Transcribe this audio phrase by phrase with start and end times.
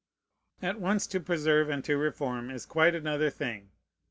[0.63, 3.69] At once to preserve and to reform is quite another thing.